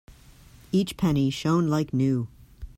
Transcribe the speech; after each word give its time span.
Each 0.71 0.97
penny 0.97 1.29
shone 1.29 1.67
like 1.67 1.93
new. 1.93 2.27